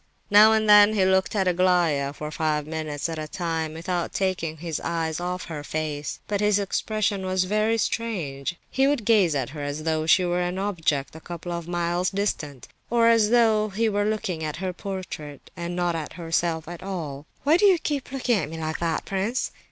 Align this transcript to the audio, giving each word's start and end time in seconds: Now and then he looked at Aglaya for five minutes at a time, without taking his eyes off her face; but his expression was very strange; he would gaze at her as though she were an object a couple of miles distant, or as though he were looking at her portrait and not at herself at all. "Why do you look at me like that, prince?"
Now 0.31 0.51
and 0.51 0.67
then 0.67 0.93
he 0.95 1.05
looked 1.05 1.35
at 1.35 1.47
Aglaya 1.47 2.11
for 2.11 2.31
five 2.31 2.65
minutes 2.65 3.07
at 3.07 3.19
a 3.19 3.27
time, 3.27 3.75
without 3.75 4.13
taking 4.13 4.57
his 4.57 4.79
eyes 4.79 5.19
off 5.19 5.45
her 5.45 5.63
face; 5.63 6.19
but 6.27 6.41
his 6.41 6.57
expression 6.57 7.23
was 7.23 7.43
very 7.43 7.77
strange; 7.77 8.55
he 8.71 8.87
would 8.87 9.05
gaze 9.05 9.35
at 9.35 9.49
her 9.51 9.61
as 9.61 9.83
though 9.83 10.07
she 10.07 10.25
were 10.25 10.41
an 10.41 10.57
object 10.57 11.15
a 11.15 11.19
couple 11.19 11.51
of 11.51 11.67
miles 11.67 12.09
distant, 12.09 12.67
or 12.89 13.09
as 13.09 13.29
though 13.29 13.69
he 13.69 13.87
were 13.87 14.05
looking 14.09 14.43
at 14.43 14.55
her 14.55 14.73
portrait 14.73 15.51
and 15.55 15.75
not 15.75 15.95
at 15.95 16.13
herself 16.13 16.67
at 16.67 16.81
all. 16.81 17.27
"Why 17.43 17.57
do 17.57 17.65
you 17.67 17.77
look 18.11 18.27
at 18.27 18.49
me 18.49 18.57
like 18.57 18.79
that, 18.79 19.05
prince?" 19.05 19.51